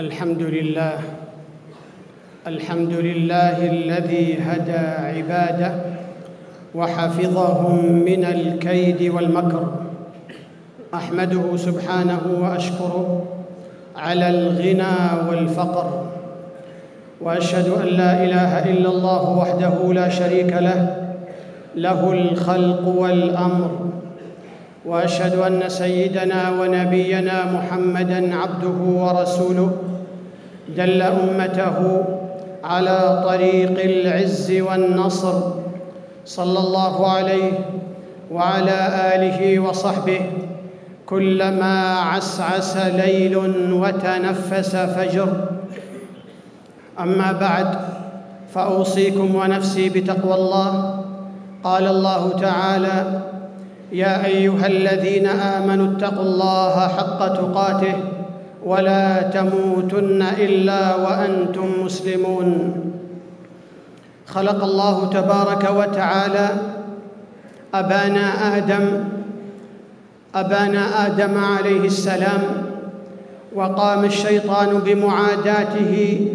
[0.00, 0.92] الحمد لله
[2.46, 5.72] الحمد لله الذي هدى عباده
[6.74, 9.64] وحفظهم من الكيد والمكر.
[10.94, 13.24] أحمده سبحانه وأشكره
[13.96, 14.96] على الغنى
[15.28, 16.06] والفقر.
[17.20, 20.80] وأشهد أن لا إله إلا الله وحده لا شريك له
[21.76, 23.70] له الخلق والأمر.
[24.86, 29.89] وأشهد أن سيدنا ونبينا محمدا عبده ورسوله.
[30.76, 32.04] دل أمته
[32.64, 35.34] على طريق العز والنصر
[36.26, 37.52] صلى الله عليه
[38.30, 38.78] وعلى
[39.14, 40.20] آله وصحبه
[41.06, 43.36] كلما عسعس ليل
[43.72, 45.28] وتنفس فجر.
[47.00, 47.68] أما بعد
[48.54, 51.00] فأوصيكم ونفسي بتقوى الله.
[51.64, 53.20] قال الله تعالى
[53.92, 57.94] يا أيها الذين آمنوا اتقوا الله حق تقاته
[58.64, 62.74] ولا تموتن إلا وأنتم مسلمون.
[64.26, 66.48] خلق الله تبارك وتعالى
[67.74, 69.04] ابانا آدم
[70.34, 72.42] ابانا آدم عليه السلام
[73.54, 76.26] وقام الشيطان بمعاداته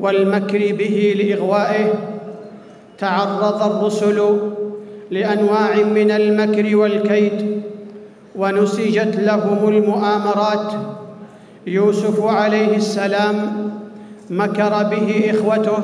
[0.00, 1.92] والمكر به لإغوائه
[2.98, 4.38] تعرض الرسل
[5.10, 7.62] لأنواع من المكر والكيد
[8.36, 10.72] ونسجت لهم المؤامرات
[11.66, 13.68] يوسف عليه السلام
[14.30, 15.78] مكر به إخوته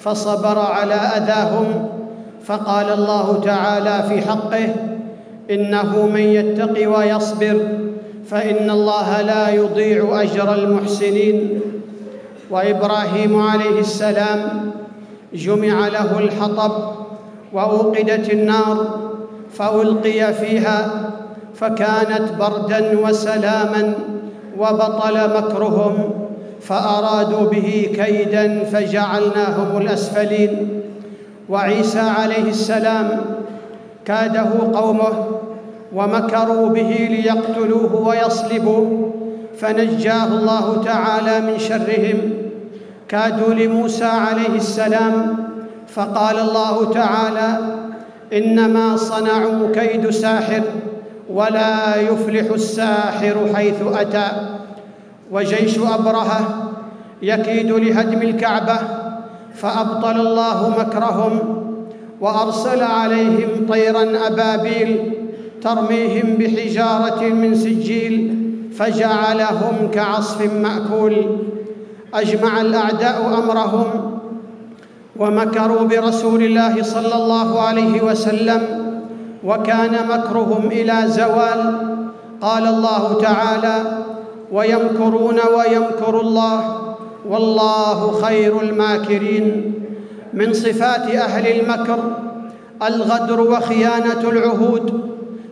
[0.00, 1.88] فصبر على أذاهم
[2.44, 4.74] فقال الله تعالى في حقه
[5.50, 7.60] إنه من يتق ويصبر
[8.30, 11.60] فإن الله لا يضيع أجر المحسنين
[12.50, 14.70] وإبراهيم عليه السلام
[15.34, 16.72] جمع له الحطب
[17.52, 18.98] وأوقدت النار
[19.52, 21.10] فألقي فيها
[21.54, 23.94] فكانت بردا وسلاما
[24.58, 26.10] وبطل مكرهم
[26.60, 30.68] فأرادوا به كيدا فجعلناهم الأسفلين.
[31.48, 33.20] وعيسى عليه السلام
[34.04, 35.12] كاده قومه
[35.94, 39.12] ومكروا به ليقتلوه ويصلبوه
[39.58, 42.18] فنجاه الله تعالى من شرهم.
[43.08, 45.36] كادوا لموسى عليه السلام
[45.88, 47.58] فقال الله تعالى
[48.32, 50.62] إنما صنعوا كيد ساحر
[51.32, 54.28] ولا يفلح الساحر حيث أتى.
[55.32, 56.70] وجيش أبرهة
[57.22, 58.78] يكيد لهدم الكعبة
[59.54, 61.38] فأبطل الله مكرهم
[62.20, 65.12] وأرسل عليهم طيرا أبابيل
[65.62, 68.36] ترميهم بحجارة من سجيل
[68.78, 71.38] فجعلهم كعصف مأكول.
[72.14, 74.18] أجمع الأعداء أمرهم
[75.16, 78.79] ومكروا برسول الله صلى الله عليه وسلم
[79.44, 81.88] وكان مكرهم إلى زوال.
[82.40, 83.98] قال الله تعالى
[84.52, 86.80] ويمكرون ويمكر الله
[87.28, 89.74] والله خير الماكرين.
[90.34, 91.98] من صفات أهل المكر
[92.82, 95.00] الغدر وخيانة العهود.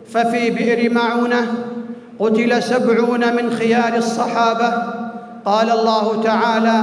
[0.09, 1.47] ففي بئر معونة
[2.19, 4.73] قتل سبعون من خيار الصحابة.
[5.45, 6.81] قال الله تعالى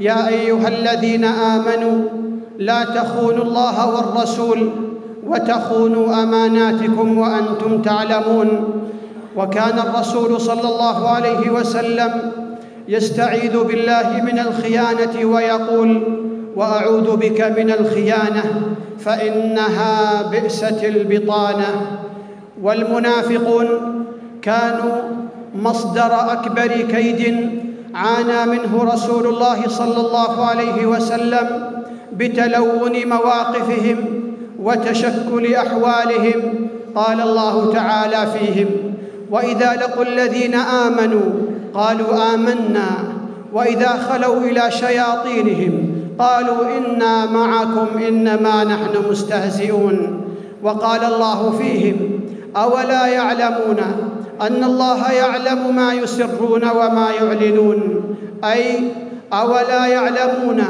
[0.00, 2.08] يا أيها الذين آمنوا
[2.58, 4.70] لا تخونوا الله والرسول
[5.26, 8.48] وتخونوا أماناتكم وأنتم تعلمون.
[9.36, 12.32] وكان الرسول صلى الله عليه وسلم
[12.88, 16.02] يستعيذ بالله من الخيانة ويقول
[16.56, 18.44] وأعوذ بك من الخيانة
[18.98, 21.70] فإنها بئست البطانة.
[22.62, 23.68] والمنافقون
[24.42, 24.94] كانوا
[25.54, 27.50] مصدر أكبر كيد
[27.94, 31.46] عانى منه رسول الله صلى الله عليه وسلم
[32.12, 34.23] بتلون مواقفهم.
[34.64, 38.66] وتشكل أحوالهم قال الله تعالى فيهم
[39.30, 41.30] وإذا لقوا الذين آمنوا
[41.74, 42.88] قالوا آمنا
[43.52, 50.20] وإذا خلوا إلى شياطينهم قالوا إنا معكم إنما نحن مستهزئون
[50.62, 51.96] وقال الله فيهم
[52.56, 53.78] أولا يعلمون
[54.40, 58.04] أن الله يعلم ما يسرون وما يعلنون
[58.44, 58.80] أي
[59.32, 60.60] أولا يعلمون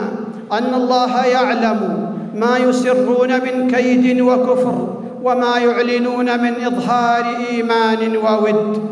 [0.53, 2.04] أن الله يعلم
[2.35, 4.89] ما يسرون من كيد وكفر
[5.23, 8.83] وما يعلنون من إظهار إيمان وود.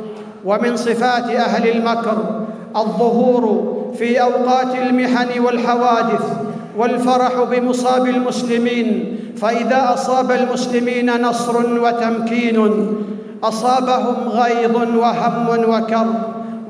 [0.45, 2.47] ومن صفات أهل المكر
[2.77, 6.25] الظهور في أوقات المحن والحوادث
[6.79, 9.19] والفرح بمصاب المسلمين.
[9.37, 12.71] فإذا أصاب المسلمين نصر وتمكين
[13.43, 16.15] أصابهم غيظ وهم وكرب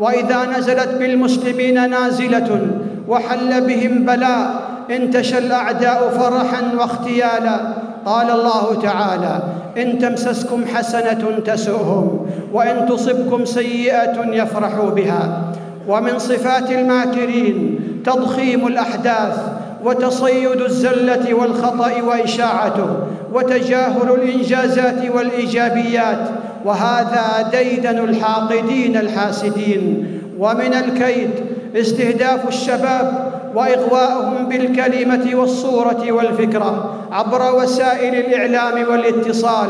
[0.01, 2.67] وإذا نزلت بالمسلمين نازلة
[3.09, 7.61] وحل بهم بلاء انتشى الأعداء فرحا واختيالا.
[8.07, 9.43] قال الله تعالى
[9.79, 15.43] إن تمسسكم حسنة تسؤهم وإن تصبكم سيئة يفرحوا بها.
[15.89, 19.39] ومن صفات الماكرين تضخيم الأحداث
[19.85, 22.87] وتصيد الزلة والخطأ وإشاعته
[23.33, 26.29] وتجاهل الإنجازات والإيجابيات.
[26.65, 30.07] وهذا ديدن الحاقدين الحاسدين.
[30.39, 31.31] ومن الكيد
[31.77, 39.69] استهداف الشباب وإغواءهم بالكلمة والصورة والفكرة عبر وسائل الإعلام والاتصال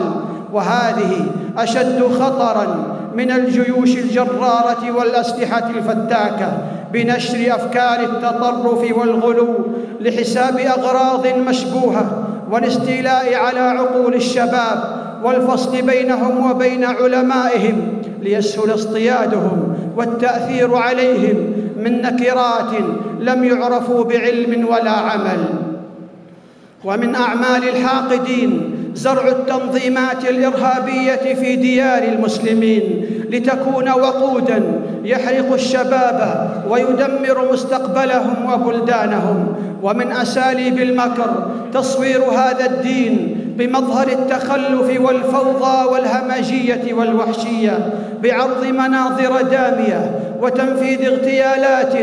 [0.52, 1.26] وهذه
[1.58, 6.58] أشد خطرا من الجيوش الجرارة والأسلحة الفتاكة
[6.92, 9.48] بنشر أفكار التطرف والغلو
[10.00, 21.36] لحساب أغراض مشبوهة والاستيلاء على عقول الشباب والفصل بينهم وبين علمائهم ليسهل اصطيادهم والتأثير عليهم
[21.84, 22.72] من نكرات
[23.20, 25.44] لم يعرفوا بعلم ولا عمل.
[26.84, 34.62] ومن أعمال الحاقدين زرع التنظيمات الإرهابية في ديار المسلمين لتكون وقودا
[35.04, 39.54] يحرق الشباب ويدمر مستقبلهم وبلدانهم.
[39.82, 47.78] ومن أساليب المكر تصوير هذا الدين بمظهر التخلف والفوضى والهمجية والوحشية
[48.22, 50.10] بعرض مناظر دامية
[50.42, 51.94] وتنفيذ اغتيالات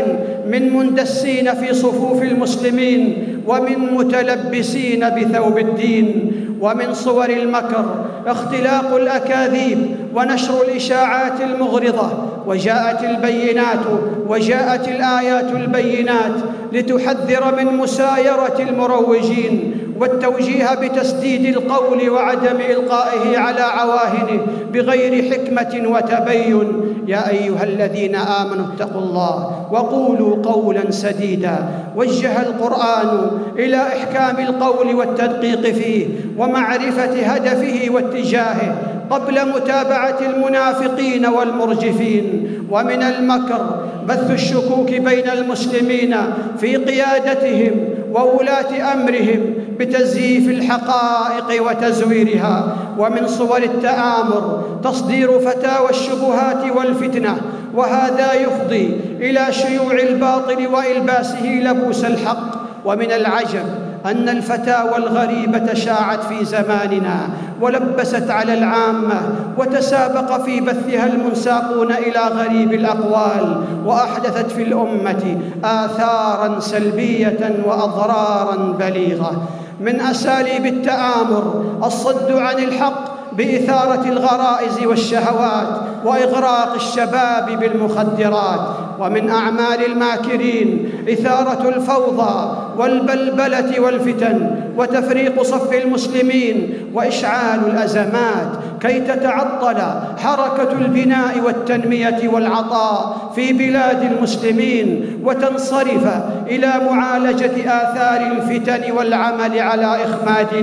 [0.46, 9.78] من مندسين في صفوف المسلمين ومن متلبسين بثوب الدين ومن صور المكر اختلاق الأكاذيب
[10.14, 12.12] ونشر الإشاعات المغرضة
[12.46, 13.86] وجاءت البينات
[14.28, 16.32] وجاءت الآيات البينات
[16.72, 26.66] لتحذر من مسايرة المروجين والتوجيه بتسديد القول وعدم إلقائه على عواهنه بغير حكمة وتبين.
[27.06, 31.68] يا أيها الذين آمنوا اتقوا الله وقولوا قولا سديدا.
[31.96, 36.06] وجه القرآن إلى إحكام القول والتدقيق فيه
[36.38, 38.76] ومعرفة هدفه واتجاهه
[39.10, 42.46] قبل متابعة المنافقين والمرجفين.
[42.70, 46.16] ومن المكر بث الشكوك بين المسلمين
[46.58, 47.70] في قيادتهم
[48.12, 57.36] وولاة أمرهم بتزييف الحقائق وتزويرها ومن صور التآمر تصدير فتاوى الشبهات والفتنة
[57.74, 62.60] وهذا يفضي إلى شيوع الباطل وإلباسه لبوس الحق.
[62.84, 63.64] ومن العجب
[64.06, 67.28] أن الفتاوى الغريبة شاعت في زماننا
[67.60, 69.20] ولبست على العامة
[69.58, 79.48] وتسابق في بثها المنساقون إلى غريب الأقوال وأحدثت في الأمة اثارا سلبية واضرارا بليغة.
[79.80, 88.60] من أساليب التآمر الصد عن الحق بإثارة الغرائز والشهوات وإغراق الشباب بالمخدرات.
[89.00, 98.48] ومن أعمال الماكرين إثارة الفوضى والبلبلة والفتن وتفريق صف المسلمين وإشعال الأزمات
[98.80, 99.82] كي تتعطل
[100.18, 106.08] حركة البناء والتنمية والعطاء في بلاد المسلمين وتنصرف
[106.46, 110.54] إلى معالجة آثار الفتن والعمل على إخماد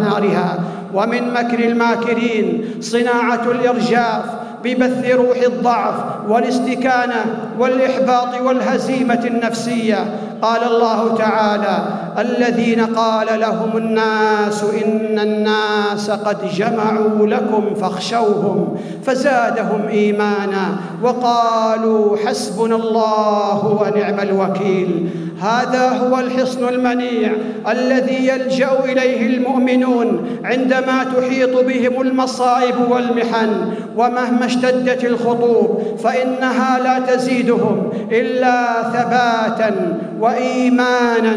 [0.00, 0.58] نارها.
[0.94, 4.24] ومن مكر الماكرين صناعة الإرجاف
[4.64, 5.94] ببث روح الضعف
[6.28, 7.24] والاستكانة
[7.58, 10.04] والإحباط والهزيمة النفسية.
[10.42, 11.78] قال الله تعالى
[12.18, 23.66] الذين قال لهم الناس إن الناس قد جمعوا لكم فاخشوهم فزادهم إيمانا وقالوا حسبنا الله
[23.66, 25.10] ونعم الوكيل.
[25.40, 27.32] هذا هو الحصن المنيع
[27.70, 37.90] الذي يلجأ إليه المؤمنون عندما تحيط بهم المصائب والمحن ومهما اشتدت الخطوب فإنها لا تزيدهم
[38.12, 41.36] إلا ثباتا وإيمانا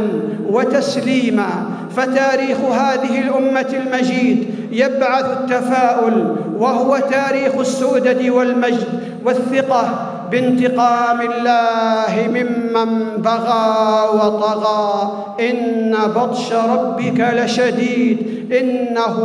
[0.50, 1.50] وتسليما.
[1.96, 8.88] فتاريخ هذه الأمة المجيد يبعث التفاؤل وهو تاريخ السؤدد والمجد
[9.25, 15.12] والثقة بانتقام الله ممن بغى وطغى.
[15.50, 18.18] إن بطش ربك لشديد.
[18.62, 19.15] إنه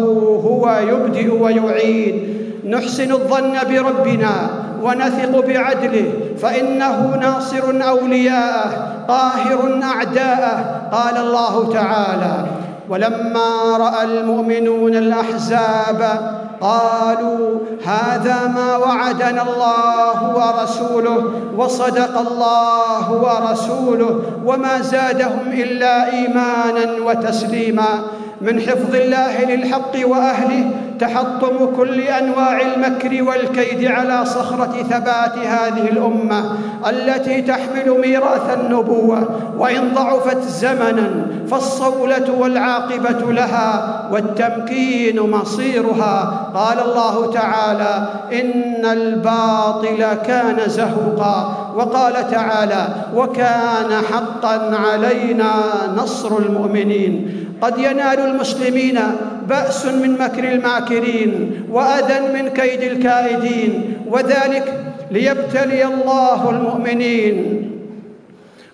[0.45, 2.39] هو يبدئ ويعيد.
[2.65, 4.51] نحسن الظن بربنا
[4.83, 6.13] ونثق بعدله.
[6.43, 8.71] فإنه ناصر أولياءه
[9.09, 10.79] قاهر أعداءه.
[10.93, 12.47] قال الله تعالى
[12.89, 16.21] ولما رأى المؤمنون الأحزاب
[16.61, 28.03] قالوا هذا ما وعدنا الله ورسوله وصدق الله ورسوله وما زادهم إلا إيمانا وتسليما.
[28.41, 36.53] من حفظ الله للحق وأهله تحطم كل أنواع المكر والكيد على صخرة ثبات هذه الأمة
[36.91, 39.29] التي تحمل ميراث النبوة
[39.59, 46.51] وإن ضعفت زمنا فالصولة والعاقبة لها والتمكين مصيرها.
[46.55, 51.55] قال الله تعالى إن الباطل كان زهوقا.
[51.77, 55.53] وقال تعالى وكان حقا علينا
[55.97, 57.48] نصر المؤمنين.
[57.61, 59.01] قد ينال المسلمين
[59.49, 67.65] بأس من مكر الماكرين وأذى من كيد الكائدين وذلك ليبتلي الله المؤمنين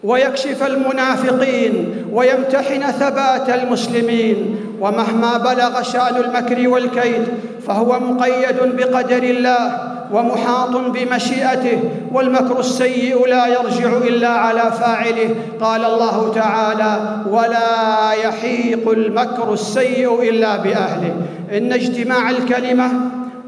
[0.04, 4.56] ويكشف المنافقين ويمتحن ثبات المسلمين.
[4.80, 7.24] ومهما بلغ شأن المكر والكيد
[7.66, 9.93] فهو مقيد بقدر الله.
[10.12, 11.78] ومحاط بمشيئته
[12.12, 15.34] والمكر السيء لا يرجع إلا على فاعله.
[15.60, 16.98] قال الله تعالى
[17.30, 21.14] ولا يحيق المكر السيء إلا بأهله.
[21.52, 22.90] إن اجتماع الكلمة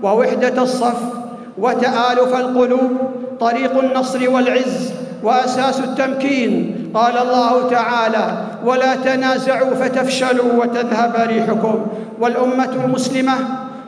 [0.02, 1.00] ووحدة الصف
[1.58, 2.90] وتآلف القلوب
[3.40, 6.72] طريق النصر والعز وأساس التمكين.
[6.94, 11.86] قال الله تعالى ولا تنازعوا فتفشلوا وتذهب ريحكم.
[12.20, 13.34] والأمة المسلمة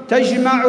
[0.09, 0.65] تجمع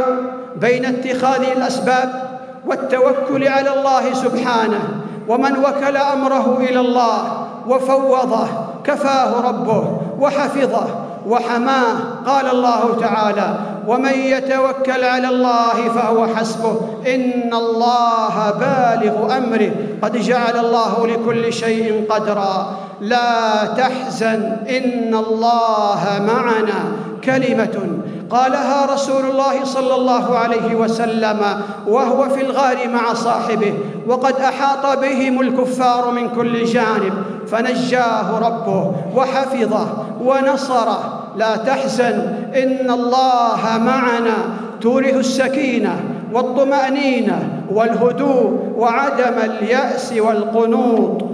[0.61, 2.29] بين اتخاذ الأسباب
[2.65, 4.79] والتوكل على الله سبحانه
[5.27, 8.47] ومن وكل أمره إلى الله وفوضه
[8.83, 10.87] كفاه ربه وحفظه
[11.27, 11.95] وحماه
[12.25, 16.81] قال الله تعالى ومن يتوكل على الله فهو حسبه.
[17.07, 19.71] إن الله بالغ أمره.
[20.01, 22.77] قد جعل الله لكل شيء قدرا.
[23.01, 24.57] لا تحزن.
[24.69, 26.91] إن الله معنا.
[27.23, 27.99] كلمة.
[28.29, 31.39] قالها رسول الله صلى الله عليه وسلم
[31.87, 33.73] وهو في الغار مع صاحبه
[34.07, 37.13] وقد أحاط بهم الكفار من كل جانب
[37.47, 39.87] فنجاه ربه وحفظه
[40.21, 41.19] ونصره.
[41.39, 42.15] لا تحزن
[42.55, 44.37] إن الله معنا.
[44.81, 45.99] تورث السكينة
[46.33, 47.39] والطمأنينة
[47.71, 51.25] والهدوء وعدم اليأس والقنوط.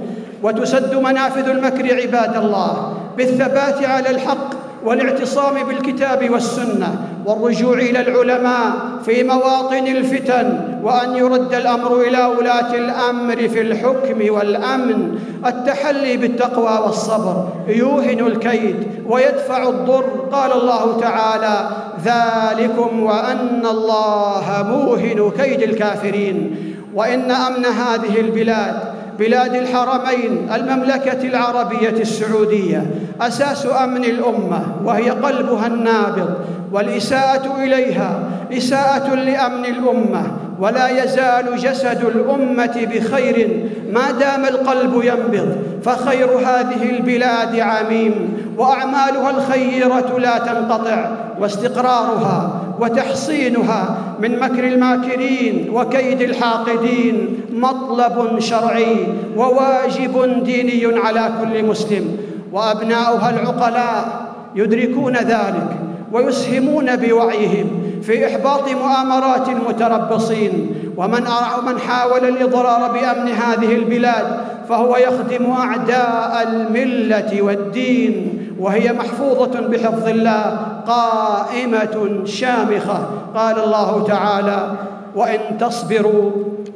[0.44, 4.50] وتسد منافذ المكر عباد الله بالثبات على الحق
[4.86, 6.96] والاعتصام بالكتاب والسنة
[7.26, 8.74] والرجوع إلى العلماء
[9.06, 15.20] في مواطن الفتن وأن يرد الأمر إلى ولاة الأمر في الحكم والأمن.
[15.46, 18.76] التحلي بالتقوى والصبر يوهن الكيد
[19.08, 20.06] ويدفع الضر.
[20.32, 21.70] قال الله تعالى
[22.06, 26.56] ذلكم وأن الله موهن كيد الكافرين.
[26.96, 32.86] وإن أمن هذه البلاد بلاد الحرمين المملكة العربية السعودية
[33.22, 36.30] أساس أمن الأمة وهي قلبها النابض
[36.72, 38.20] والإساءة إليها
[38.54, 40.24] إساءة لأمن الأمة
[40.60, 43.68] ولا يزال جسد الأمة بخير.
[43.94, 54.40] ما دام القلب ينبض فخير هذه البلاد عميم وأعمالها الخيرة لا تنقطع واستقرارها وتحصينها من
[54.40, 62.18] مكر الماكرين وكيد الحاقدين مطلب شرعي وواجب ديني على كل مسلم.
[62.52, 64.26] وأبناؤها العقلاء
[64.56, 65.80] يدركون ذلك
[66.12, 67.85] ويسهمون بوعيهم.
[68.02, 78.42] في إحباط مؤامرات المتربصين ومن حاول الإضرار بأمن هذه البلاد فهو يخدم أعداء الملة والدين
[78.60, 83.08] وهي محفوظة بحفظ الله قائمة شامخة.
[83.36, 84.72] قال الله تعالى
[85.16, 86.32] وإن تصبروا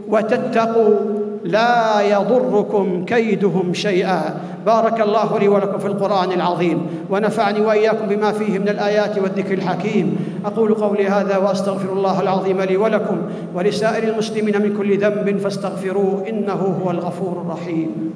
[0.08, 4.40] وتتقوا لا يضركم كيدهم شيئا.
[4.66, 10.18] بارك الله لي ولكم في القرآن العظيم ونفعني وإياكم بما فيه من الآيات والذكر الحكيم.
[10.46, 13.18] أقول قولي هذا وأستغفر الله العظيم لي ولكم
[13.56, 18.14] ولسائر المسلمين من كل ذنب فاستغفروه إنه هو الغفور الرحيم.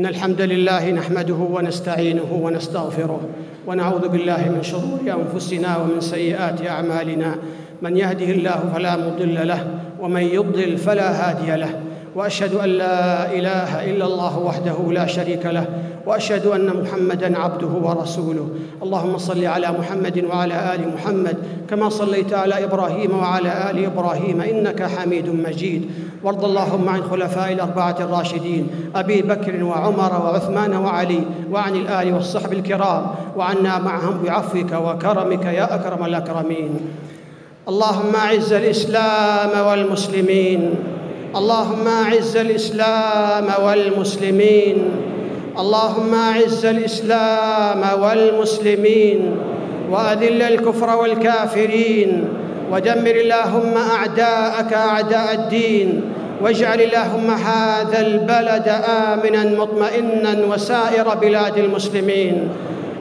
[0.00, 3.20] إن الحمد لله نحمده ونستعينه ونستغفره
[3.66, 7.34] ونعوذ بالله من شرور أنفسنا ومن سيئات أعمالنا.
[7.82, 9.66] من يهده الله فلا مضل له
[10.00, 11.80] ومن يضلل فلا هادي له.
[12.14, 15.66] وأشهد أن لا إله إلا الله وحده لا شريك له
[16.06, 18.48] وأشهد أن محمدا عبده ورسوله.
[18.82, 21.36] اللهم صل على محمد وعلى آل محمد
[21.70, 25.90] كما صليت على إبراهيم وعلى آل إبراهيم إنك حميد مجيد.
[26.24, 31.20] وارض اللهم عن خلفاء الأربعة الراشدين أبي بكر وعمر وعثمان وعلي
[31.52, 36.70] وعن الآل والصحب الكرام وعنا معهم بعفوك وكرمك يا أكرم الأكرمين.
[37.68, 40.74] اللهم أعز الإسلام والمسلمين.
[41.36, 44.90] اللهم أعز الإسلام والمسلمين.
[45.58, 49.36] اللهم أعز الإسلام والمسلمين.
[49.90, 52.28] وأذل الكفر والكافرين.
[52.72, 56.02] ودمر اللهم أعداءك أعداء الدين.
[56.42, 62.48] واجعل اللهم هذا البلد آمنا مطمئنا وسائر بلاد المسلمين.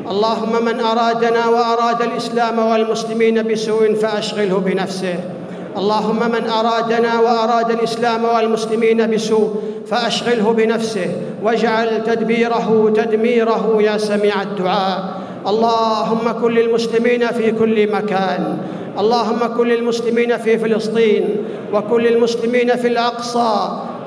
[0.09, 5.38] اللهم من أرادنا وأراد الإسلام والمسلمين بسوء فأشغله بنفسه.
[5.79, 9.55] اللهم من أرادنا وأراد الإسلام والمسلمين بسوء
[9.87, 11.11] فأشغله بنفسه
[11.43, 14.99] واجعل تدبيره تدميره يا سميع الدعاء.
[15.47, 18.57] اللهم كن للمسلمين في كل مكان.
[18.99, 21.25] اللهم كن للمسلمين في فلسطين
[21.73, 23.53] وكل المسلمين في الأقصى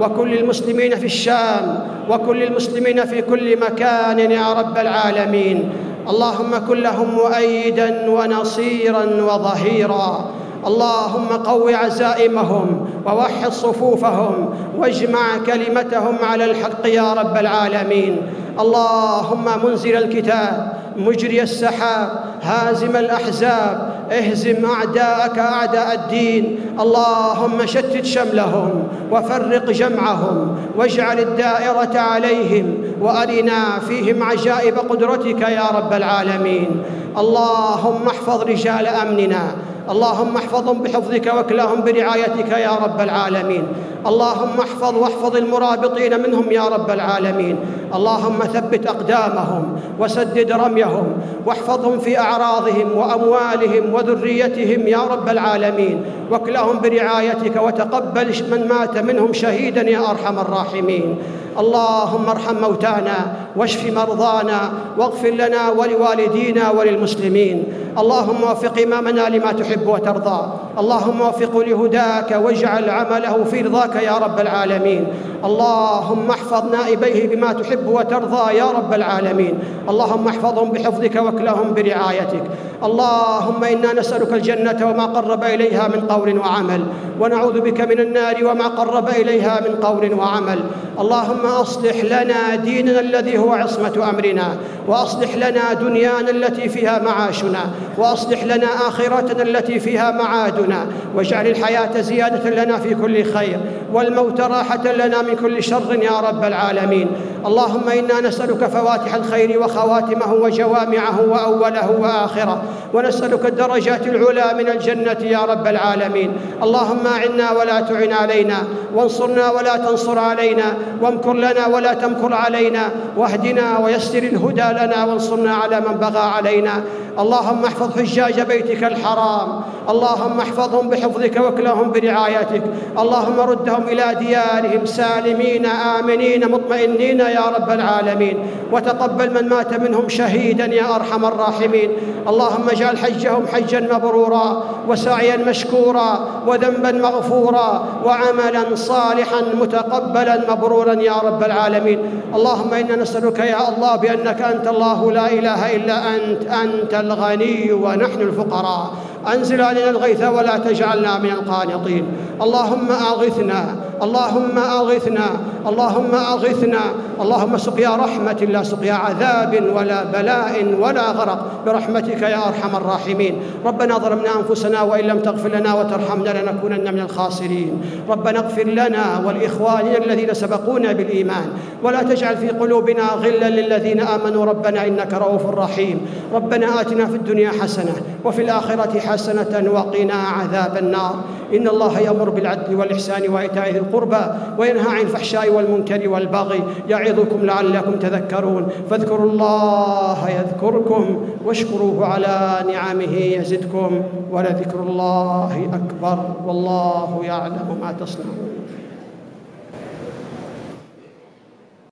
[0.01, 5.73] وكل المسلمين في الشام وكل المسلمين في كل مكان يا رب العالمين.
[6.09, 10.31] اللهم كن لهم مؤيدا ونصيرا وظهيرا.
[10.67, 18.23] اللهم قو عزائمهم ووحد صفوفهم واجمع كلمتهم على الحق يا رب العالمين.
[18.61, 22.09] اللهم منزل الكتاب مجري السحاب
[22.43, 26.59] هازم الأحزاب اهزم أعداءك أعداء الدين.
[26.81, 36.83] اللهم شتت شملهم وفرق جمعهم واجعل الدائرة عليهم وأرنا فيهم عجائب قدرتك يا رب العالمين.
[37.19, 39.45] اللهم احفظ رجال أمننا.
[39.91, 43.65] اللهم احفظهم بحفظك واكلهم برعايتك يا رب العالمين.
[44.07, 47.57] اللهم احفظ واحفظ المرابطين منهم يا رب العالمين.
[47.95, 49.65] اللهم ثبت أقدامهم
[50.01, 51.07] وسدد رميهم
[51.47, 56.05] واحفظهم في أعراضهم وأموالهم وذريتهم يا رب العالمين.
[56.31, 61.17] واكلهم برعايتك وتقبل من مات منهم شهيدا يا أرحم الراحمين.
[61.59, 63.19] اللهم ارحم موتانا
[63.57, 64.61] واشف مرضانا
[64.99, 67.65] واغفر لنا ولوالدينا وللمسلمين.
[67.99, 70.41] اللهم وفق إمامنا لما تحب وترضى.
[70.79, 75.07] اللهم وفقه لهداك واجعل عمله في رضاك يا رب العالمين.
[75.45, 79.59] اللهم احفظ نائبيه بما تحب وترضى يا رب العالمين.
[79.89, 82.45] اللهم احفظهم بحفظك واكلهم برعايتك.
[82.85, 86.83] اللهم إنا نسألك الجنة وما قرب إليها من قول وعمل.
[87.21, 90.61] ونعوذ بك من النار وما قرب إليها من قول وعمل.
[91.01, 94.57] اللهم اصلح لنا ديننا الذي هو عصمة أمرنا
[94.89, 102.65] وأصلح لنا دنيانا التي فيها معاشنا وأصلح لنا آخرتنا التي فيها معادنا واجعل الحياة زيادة
[102.65, 103.61] لنا في كل خير
[103.93, 107.09] والموت راحة لنا من كل شر يا رب العالمين.
[107.47, 112.63] اللهم إنا نسألك فواتح الخير وخواتمه وجوامعه وأوله وآخره
[112.95, 116.33] ونسألك الدرجات العلى من الجنة يا رب العالمين.
[116.63, 118.57] اللهم أعنا ولا تعن علينا
[118.95, 125.81] وانصرنا ولا تنصر علينا وامكر لنا ولا تمكر علينا واهدنا ويسر الهدى لنا وانصرنا على
[125.81, 126.83] من بغى علينا.
[127.19, 132.63] اللهم احفظ حجاج بيتك الحرام اللهم احفظهم بحفظك واكلهم برعايتك
[132.99, 138.47] اللهم ردهم إلى ديارهم سالمين آمنين مطمئنين يا رب العالمين.
[138.73, 141.91] وتقبل من مات منهم شهيدا يا أرحم الراحمين.
[142.29, 151.43] اللهم اجعل حجهم حجا مبرورا وسعيا مشكورا وذنبا مغفورا وعملا صالحا متقبلا مبرورا يا رب
[151.43, 151.99] العالمين.
[152.35, 158.21] اللهم إنا نسألك يا الله بأنك أنت الله لا إله إلا أنت أنت الغني ونحن
[158.21, 158.91] الفقراء.
[159.35, 162.05] أنزل علينا الغيث ولا تجعلنا من القانطين.
[162.43, 165.27] اللهم أغثنا اللهم أغثنا
[165.67, 166.83] اللهم أغثنا.
[167.23, 171.41] اللهم سقيا رحمة لا سقيا عذاب ولا بلاء ولا غرق.
[171.67, 173.35] برحمتك يا أرحم الراحمين.
[173.67, 177.83] ربنا ظلمنا أنفسنا وإن لم تغفر لنا وترحمنا لنكونن من الخاسرين.
[178.09, 181.49] ربنا اغفر لنا ولإخواننا الذين سبقونا بالإيمان.
[181.83, 184.45] ولا تجعل في قلوبنا غلا للذين آمنوا.
[184.45, 186.01] ربنا إنك رؤوف رحيم.
[186.35, 191.15] ربنا آتنا في الدنيا حسنة وفي الآخرة حسنة وقنا عذاب النار.
[191.55, 194.25] إن الله يأمر بالعدل والإحسان وإيتاء ذي القربى
[194.59, 204.03] وينهى عن الفحشاء والمنكر والبغي يعظكم لعلكم تذكرون فاذكروا الله يذكركم واشكروه على نعمه يزدكم
[204.31, 208.53] ولذكر الله أكبر والله يعلم ما تصنعون